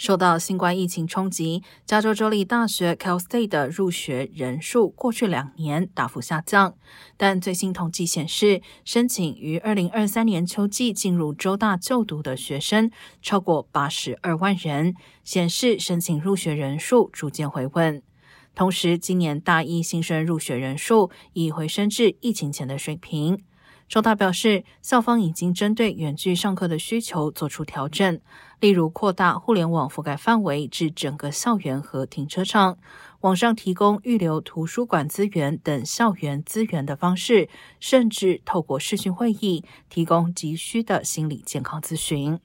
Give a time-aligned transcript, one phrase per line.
[0.00, 6.74] 受到新冠疫情冲击，加州州立大学 Cal State 的入学人数过去两年大幅下降。
[7.18, 12.90] 但最新统计显示，申请于二零二三年秋季进入州大就读的学生
[13.20, 18.02] 超过八十二万人，显示申请入学人数逐渐回稳。
[18.54, 23.42] 同时，今年大一新生入学人数已回升至疫情前的水平。
[23.90, 28.20] 周大表示，校方已经针对远距上课的需求做出调整，
[28.60, 32.78] 例如扩大互联网覆盖范围至整个校园和停车场，
[33.22, 37.48] 网上提供预留图书馆资源等校园资源的方式，
[37.80, 42.38] 甚至透过视讯会议提供急需的心理健康咨询。